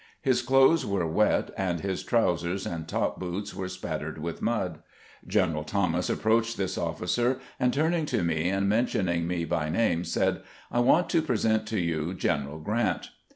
[0.23, 4.79] His clothes were wet, and his trousers and top boots were spattered with mud.
[5.27, 10.41] General Thomas approached this officer, and, turning to me and mentioning me by name, said,"
[10.71, 13.11] I want to pre sent you to General Grant."